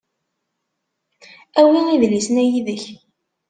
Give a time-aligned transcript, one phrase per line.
[1.61, 2.83] Awi idlisen-a yid-k.